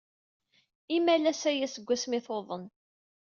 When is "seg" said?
1.69-1.85